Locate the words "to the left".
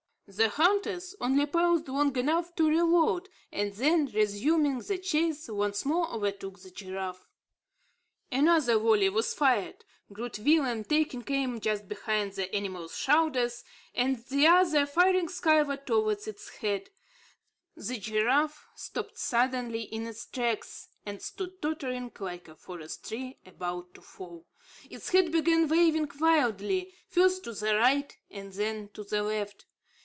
28.93-29.65